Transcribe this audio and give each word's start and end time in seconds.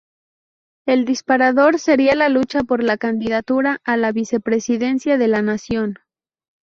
El 0.87 1.05
disparador 1.05 1.77
sería 1.77 2.15
la 2.15 2.27
lucha 2.27 2.63
por 2.63 2.81
la 2.81 2.97
candidatura 2.97 3.81
a 3.85 3.97
la 3.97 4.11
vicepresidencia 4.11 5.19
de 5.19 5.27
la 5.27 5.43
nación. 5.43 5.99